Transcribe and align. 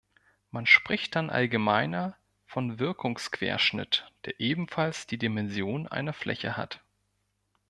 Man 0.49 0.65
spricht 0.65 1.15
dann 1.15 1.29
allgemeiner 1.29 2.17
vom 2.47 2.79
Wirkungsquerschnitt, 2.79 4.11
der 4.25 4.39
ebenfalls 4.39 5.05
die 5.05 5.19
Dimension 5.19 5.85
einer 5.87 6.13
Fläche 6.13 6.57
hat. 6.57 6.81